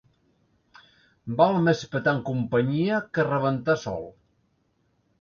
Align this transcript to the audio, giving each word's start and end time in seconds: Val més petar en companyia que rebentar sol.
Val 1.41 1.59
més 1.69 1.85
petar 1.93 2.15
en 2.15 2.23
companyia 2.33 3.05
que 3.19 3.29
rebentar 3.31 3.81
sol. 3.87 4.13